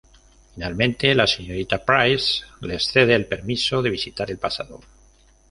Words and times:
Finalmente, 0.55 1.13
la 1.13 1.27
señorita 1.27 1.85
Price 1.85 2.43
les 2.61 2.83
cede 2.87 3.13
el 3.13 3.27
permiso 3.27 3.83
de 3.83 3.91
visitar 3.91 4.31
el 4.31 4.39
pasado. 4.39 4.79